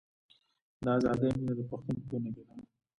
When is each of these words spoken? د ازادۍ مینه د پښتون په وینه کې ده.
د 0.83 0.85
ازادۍ 0.97 1.29
مینه 1.37 1.53
د 1.57 1.61
پښتون 1.69 1.95
په 2.01 2.05
وینه 2.11 2.29
کې 2.35 2.43
ده. 2.47 2.53